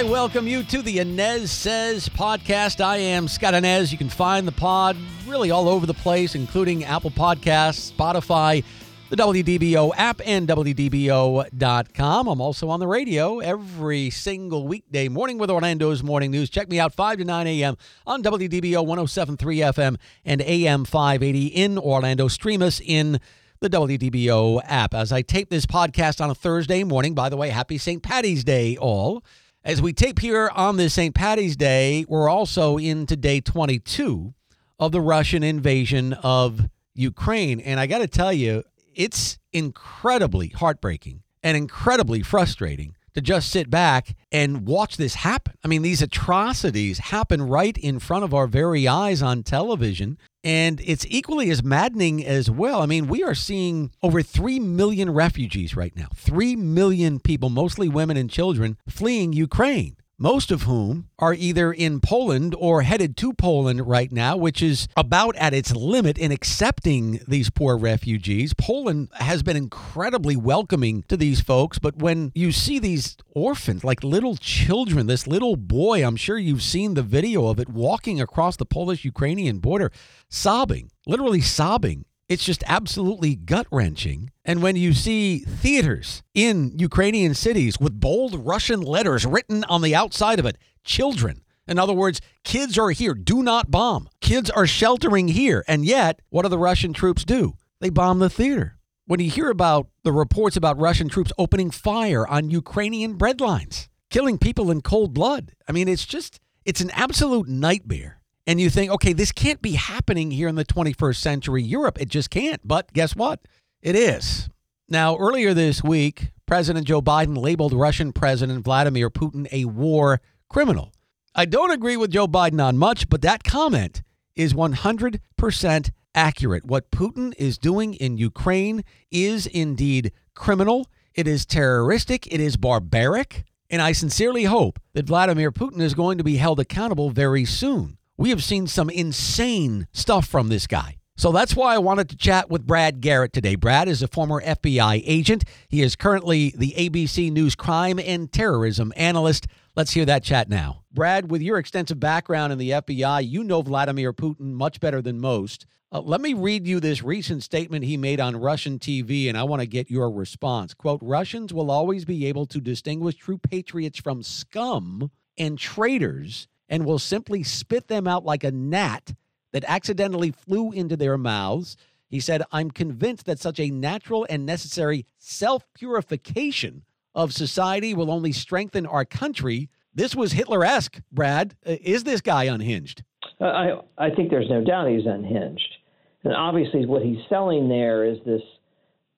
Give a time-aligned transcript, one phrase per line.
[0.00, 2.82] I welcome you to the Anez Says podcast.
[2.82, 3.92] I am Scott Anez.
[3.92, 4.96] You can find the pod
[5.26, 8.64] really all over the place, including Apple Podcasts, Spotify,
[9.10, 12.28] the WDBO app, and WDBO.com.
[12.28, 16.48] I'm also on the radio every single weekday morning with Orlando's Morning News.
[16.48, 17.76] Check me out 5 to 9 a.m.
[18.06, 22.26] on WDBO 1073 FM and AM 580 in Orlando.
[22.28, 23.20] Stream us in
[23.60, 24.94] the WDBO app.
[24.94, 28.02] As I tape this podcast on a Thursday morning, by the way, happy St.
[28.02, 29.22] Patty's Day, all.
[29.62, 31.14] As we tape here on this St.
[31.14, 34.32] Patty's Day, we're also into day 22
[34.78, 37.60] of the Russian invasion of Ukraine.
[37.60, 43.68] And I got to tell you, it's incredibly heartbreaking and incredibly frustrating to just sit
[43.68, 45.52] back and watch this happen.
[45.62, 50.16] I mean, these atrocities happen right in front of our very eyes on television.
[50.42, 52.80] And it's equally as maddening as well.
[52.80, 57.88] I mean, we are seeing over 3 million refugees right now, 3 million people, mostly
[57.88, 63.32] women and children, fleeing Ukraine most of whom are either in Poland or headed to
[63.32, 68.52] Poland right now, which is about at its limit in accepting these poor refugees.
[68.52, 74.04] Poland has been incredibly welcoming to these folks, but when you see these orphans, like
[74.04, 78.56] little children, this little boy, I'm sure you've seen the video of it walking across
[78.56, 79.90] the Polish Ukrainian border,
[80.28, 84.30] sobbing, literally sobbing it's just absolutely gut wrenching.
[84.44, 89.96] And when you see theaters in Ukrainian cities with bold Russian letters written on the
[89.96, 91.42] outside of it, children.
[91.66, 93.14] In other words, kids are here.
[93.14, 94.08] Do not bomb.
[94.20, 95.64] Kids are sheltering here.
[95.66, 97.54] And yet, what do the Russian troops do?
[97.80, 98.78] They bomb the theater.
[99.06, 104.38] When you hear about the reports about Russian troops opening fire on Ukrainian breadlines, killing
[104.38, 108.90] people in cold blood, I mean, it's just, it's an absolute nightmare and you think,
[108.90, 112.00] okay, this can't be happening here in the 21st century Europe.
[112.00, 112.60] It just can't.
[112.66, 113.40] But guess what?
[113.82, 114.48] It is.
[114.88, 120.92] Now, earlier this week, President Joe Biden labeled Russian President Vladimir Putin a war criminal.
[121.34, 124.02] I don't agree with Joe Biden on much, but that comment
[124.34, 126.64] is 100% accurate.
[126.64, 128.82] What Putin is doing in Ukraine
[129.12, 135.52] is indeed criminal, it is terroristic, it is barbaric, and I sincerely hope that Vladimir
[135.52, 140.26] Putin is going to be held accountable very soon we have seen some insane stuff
[140.26, 140.98] from this guy.
[141.16, 143.54] So that's why I wanted to chat with Brad Garrett today.
[143.54, 145.44] Brad is a former FBI agent.
[145.70, 149.46] He is currently the ABC News crime and terrorism analyst.
[149.74, 150.82] Let's hear that chat now.
[150.92, 155.18] Brad, with your extensive background in the FBI, you know Vladimir Putin much better than
[155.18, 155.64] most.
[155.90, 159.44] Uh, let me read you this recent statement he made on Russian TV, and I
[159.44, 160.74] want to get your response.
[160.74, 166.86] Quote Russians will always be able to distinguish true patriots from scum and traitors and
[166.86, 169.12] will simply spit them out like a gnat
[169.52, 171.76] that accidentally flew into their mouths.
[172.08, 178.10] He said, I'm convinced that such a natural and necessary self purification of society will
[178.10, 179.68] only strengthen our country.
[179.92, 181.56] This was Hitler esque, Brad.
[181.66, 183.02] Uh, is this guy unhinged?
[183.40, 185.76] Uh, I, I think there's no doubt he's unhinged.
[186.22, 188.42] And obviously, what he's selling there is this,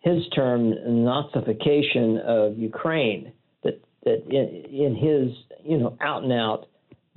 [0.00, 3.32] his term, Nazification of Ukraine,
[3.62, 6.68] that, that in, in his, you know, out and out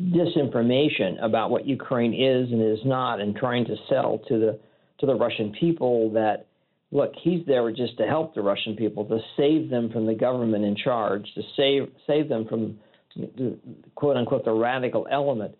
[0.01, 4.59] disinformation about what Ukraine is and is not, and trying to sell to the
[4.99, 6.45] to the Russian people that
[6.91, 10.65] look, he's there just to help the Russian people, to save them from the government
[10.65, 12.79] in charge, to save save them from
[13.15, 13.57] the,
[13.95, 15.55] quote unquote the radical element,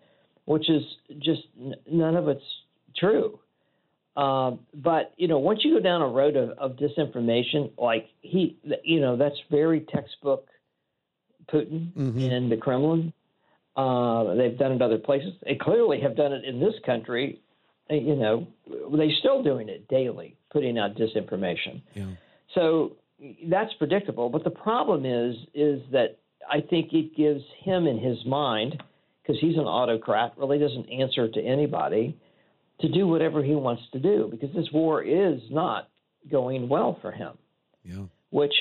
[0.46, 0.82] which is
[1.18, 1.42] just
[1.90, 2.44] none of it's
[2.96, 3.38] true.
[4.16, 8.56] Uh, but you know, once you go down a road of, of disinformation, like he,
[8.82, 10.48] you know, that's very textbook
[11.52, 12.18] Putin mm-hmm.
[12.18, 13.12] and the Kremlin.
[13.80, 15.32] Uh, they've done it other places.
[15.46, 17.26] They clearly have done it in this country.
[17.90, 18.34] Uh, you know,
[18.96, 21.74] they're still doing it daily, putting out disinformation.
[21.94, 22.12] Yeah.
[22.56, 22.64] So
[23.54, 24.28] that's predictable.
[24.34, 26.10] But the problem is, is that
[26.56, 28.72] I think it gives him in his mind,
[29.20, 32.04] because he's an autocrat, really doesn't answer to anybody.
[32.80, 35.88] to do whatever he wants to do because this war is not
[36.30, 37.32] going well for him.
[37.84, 38.04] Yeah.
[38.30, 38.52] Which,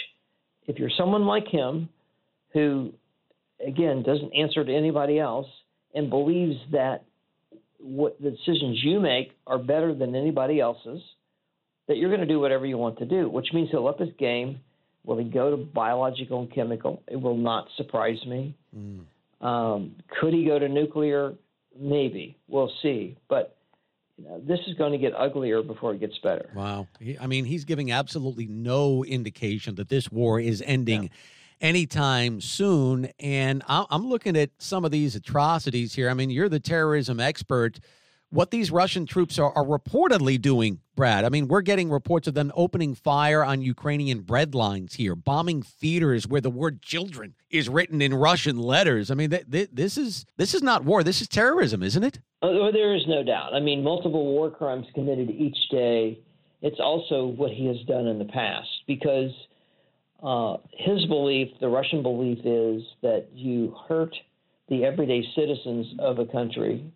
[0.67, 1.89] if you're someone like him
[2.53, 2.93] who,
[3.65, 5.47] again, doesn't answer to anybody else
[5.93, 7.05] and believes that
[7.79, 11.01] what the decisions you make are better than anybody else's,
[11.87, 14.09] that you're going to do whatever you want to do, which means he'll up his
[14.17, 14.59] game.
[15.05, 17.01] Will he go to biological and chemical?
[17.07, 18.53] It will not surprise me.
[18.77, 19.05] Mm.
[19.45, 21.33] Um, could he go to nuclear?
[21.79, 22.37] Maybe.
[22.47, 23.17] We'll see.
[23.29, 23.55] But
[24.17, 26.49] you know, this is going to get uglier before it gets better.
[26.53, 26.87] Wow.
[27.19, 31.03] I mean, he's giving absolutely no indication that this war is ending.
[31.03, 31.09] Yeah
[31.61, 33.09] anytime soon.
[33.19, 36.09] And I'm looking at some of these atrocities here.
[36.09, 37.79] I mean, you're the terrorism expert
[38.31, 41.25] what these Russian troops are, are, reportedly doing, Brad.
[41.25, 45.61] I mean, we're getting reports of them opening fire on Ukrainian bread lines here, bombing
[45.63, 49.09] theaters where the word "children" is written in Russian letters.
[49.09, 51.03] I mean, th- th- this is this is not war.
[51.03, 52.19] This is terrorism, isn't it?
[52.41, 53.53] Oh, there is no doubt.
[53.53, 56.19] I mean, multiple war crimes committed each day.
[56.61, 59.31] It's also what he has done in the past because
[60.23, 64.15] uh, his belief, the Russian belief, is that you hurt
[64.67, 66.91] the everyday citizens of a country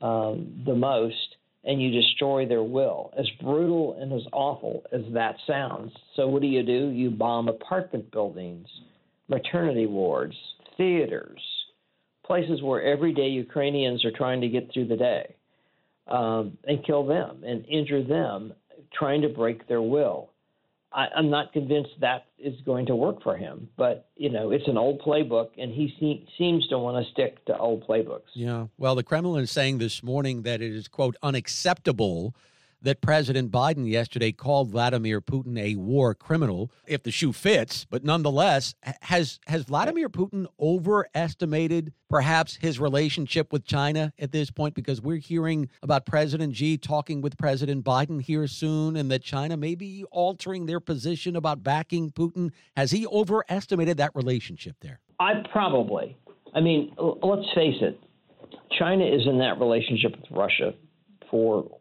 [0.00, 3.12] um, the most and you destroy their will.
[3.18, 5.92] As brutal and as awful as that sounds.
[6.16, 6.88] So, what do you do?
[6.88, 8.68] You bomb apartment buildings,
[9.28, 10.36] maternity wards,
[10.76, 11.40] theaters,
[12.24, 15.34] places where everyday Ukrainians are trying to get through the day,
[16.06, 18.52] um, and kill them and injure them,
[18.96, 20.30] trying to break their will.
[20.92, 23.68] I, am not convinced that is going to work for him.
[23.76, 27.44] But you know, it's an old playbook, and he se- seems to want to stick
[27.46, 28.30] to old playbooks.
[28.34, 28.68] Yeah.
[28.78, 32.34] Well, the Kremlin is saying this morning that it is quote unacceptable
[32.82, 37.84] that President Biden yesterday called Vladimir Putin a war criminal, if the shoe fits.
[37.84, 44.74] But nonetheless, has has Vladimir Putin overestimated perhaps his relationship with China at this point?
[44.74, 49.56] Because we're hearing about President Xi talking with President Biden here soon, and that China
[49.56, 52.50] may be altering their position about backing Putin.
[52.76, 55.00] Has he overestimated that relationship there?
[55.20, 56.16] I probably.
[56.54, 58.00] I mean, let's face it.
[58.78, 60.74] China is in that relationship with Russia
[61.30, 61.77] for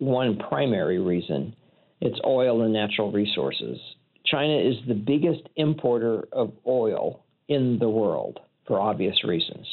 [0.00, 1.54] one primary reason
[2.00, 3.78] it's oil and natural resources.
[4.24, 9.66] China is the biggest importer of oil in the world for obvious reasons.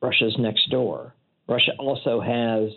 [0.00, 1.14] Russia's next door.
[1.48, 2.70] Russia also has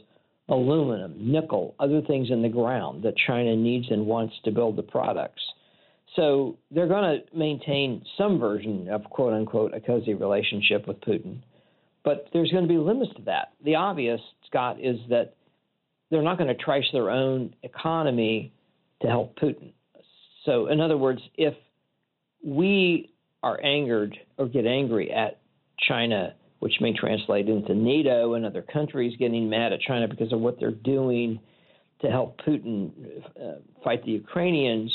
[0.50, 4.84] aluminum, nickel, other things in the ground that China needs and wants to build the
[4.84, 5.42] products.
[6.16, 11.38] So they're going to maintain some version of quote unquote a cozy relationship with Putin.
[12.04, 13.54] But there's going to be limits to that.
[13.64, 15.36] The obvious, Scott, is that
[16.12, 18.54] they're not going to trash their own economy
[19.02, 19.72] to help Putin.
[20.46, 21.54] So, in other words, if
[22.46, 23.12] we
[23.42, 25.40] are angered or get angry at
[25.88, 30.40] China, which may translate into NATO and other countries getting mad at China because of
[30.40, 31.40] what they're doing
[32.02, 32.92] to help Putin
[33.40, 33.54] uh,
[33.84, 34.92] fight the Ukrainians,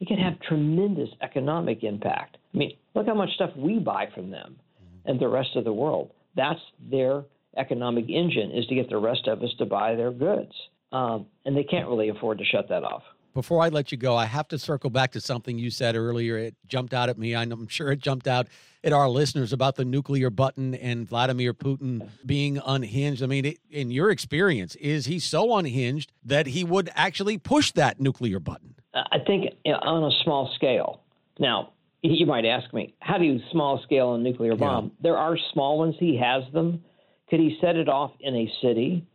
[0.00, 2.36] it can have tremendous economic impact.
[2.54, 4.56] I mean, look how much stuff we buy from them
[5.04, 6.10] and the rest of the world.
[6.36, 6.60] That's
[6.90, 7.24] their
[7.56, 10.52] economic engine is to get the rest of us to buy their goods.
[10.92, 13.02] Um, and they can't really afford to shut that off.
[13.34, 16.38] Before I let you go, I have to circle back to something you said earlier.
[16.38, 17.36] It jumped out at me.
[17.36, 18.48] I'm sure it jumped out
[18.82, 23.22] at our listeners about the nuclear button and Vladimir Putin being unhinged.
[23.22, 27.70] I mean, it, in your experience, is he so unhinged that he would actually push
[27.72, 28.74] that nuclear button?
[28.94, 31.02] I think on a small scale.
[31.38, 34.86] Now, you might ask me, how do you small scale a nuclear bomb?
[34.86, 34.90] Yeah.
[35.02, 35.94] There are small ones.
[35.98, 36.82] He has them.
[37.30, 39.06] Could he set it off in a city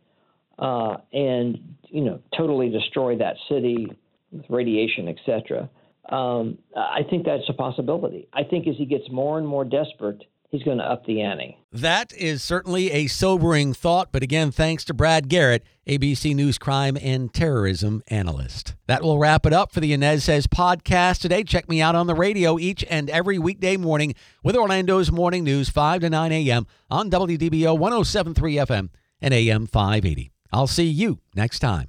[0.58, 3.88] uh, and you know totally destroy that city
[4.32, 5.68] with radiation, etc.?
[6.08, 8.28] Um, I think that's a possibility.
[8.32, 11.58] I think as he gets more and more desperate, he's going to up the ante.
[11.72, 16.96] That is certainly a sobering thought, but again, thanks to Brad Garrett, ABC News crime
[17.02, 18.74] and terrorism analyst.
[18.86, 21.42] That will wrap it up for the Anez Says podcast today.
[21.42, 25.68] Check me out on the radio each and every weekday morning with Orlando's Morning News,
[25.68, 26.66] 5 to 9 a.m.
[26.90, 28.88] on WDBO 1073 FM
[29.20, 30.30] and AM 580.
[30.52, 31.88] I'll see you next time.